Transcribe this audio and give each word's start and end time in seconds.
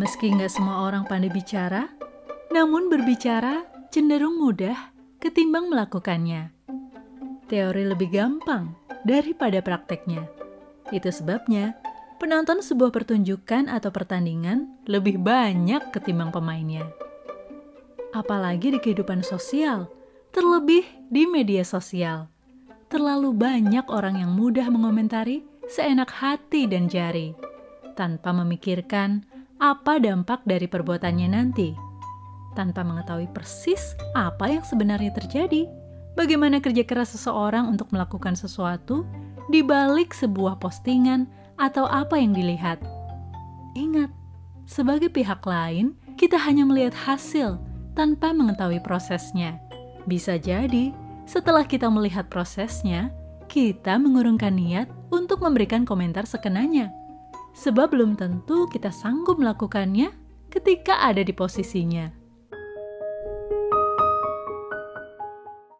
Meski 0.00 0.32
nggak 0.32 0.48
semua 0.48 0.88
orang 0.88 1.04
pandai 1.04 1.28
bicara, 1.28 1.84
namun 2.48 2.88
berbicara 2.88 3.68
cenderung 3.92 4.40
mudah 4.40 4.96
ketimbang 5.20 5.68
melakukannya. 5.68 6.48
Teori 7.52 7.84
lebih 7.84 8.08
gampang 8.08 8.72
daripada 9.04 9.60
prakteknya. 9.60 10.24
Itu 10.88 11.12
sebabnya 11.12 11.76
penonton 12.16 12.64
sebuah 12.64 12.96
pertunjukan 12.96 13.68
atau 13.68 13.92
pertandingan 13.92 14.72
lebih 14.88 15.20
banyak 15.20 15.92
ketimbang 15.92 16.32
pemainnya. 16.32 16.88
Apalagi 18.16 18.72
di 18.72 18.80
kehidupan 18.80 19.20
sosial, 19.20 19.92
terlebih 20.32 20.88
di 21.12 21.28
media 21.28 21.60
sosial. 21.60 22.32
Terlalu 22.88 23.36
banyak 23.36 23.84
orang 23.92 24.16
yang 24.16 24.32
mudah 24.32 24.64
mengomentari 24.72 25.44
seenak 25.68 26.08
hati 26.08 26.64
dan 26.64 26.88
jari, 26.88 27.36
tanpa 28.00 28.32
memikirkan 28.32 29.28
apa 29.60 30.00
dampak 30.00 30.40
dari 30.48 30.64
perbuatannya 30.64 31.28
nanti, 31.28 31.76
tanpa 32.56 32.80
mengetahui 32.80 33.28
persis 33.30 33.92
apa 34.16 34.48
yang 34.48 34.64
sebenarnya 34.64 35.12
terjadi. 35.12 35.68
Bagaimana 36.16 36.58
kerja 36.58 36.82
keras 36.82 37.14
seseorang 37.14 37.70
untuk 37.70 37.92
melakukan 37.94 38.34
sesuatu 38.34 39.06
di 39.52 39.62
balik 39.62 40.10
sebuah 40.10 40.58
postingan 40.58 41.30
atau 41.60 41.86
apa 41.86 42.18
yang 42.18 42.34
dilihat. 42.34 42.82
Ingat, 43.78 44.10
sebagai 44.66 45.12
pihak 45.12 45.44
lain, 45.46 45.94
kita 46.18 46.40
hanya 46.40 46.66
melihat 46.66 46.96
hasil 46.96 47.60
tanpa 47.94 48.34
mengetahui 48.34 48.82
prosesnya. 48.82 49.60
Bisa 50.08 50.40
jadi, 50.40 50.90
setelah 51.28 51.62
kita 51.62 51.86
melihat 51.86 52.26
prosesnya, 52.26 53.14
kita 53.46 54.00
mengurungkan 54.00 54.56
niat 54.56 54.90
untuk 55.14 55.44
memberikan 55.44 55.86
komentar 55.86 56.26
sekenanya. 56.26 56.90
Sebab 57.56 57.94
belum 57.94 58.14
tentu 58.14 58.70
kita 58.70 58.94
sanggup 58.94 59.40
melakukannya 59.40 60.14
ketika 60.50 61.02
ada 61.02 61.22
di 61.22 61.34
posisinya. 61.34 62.19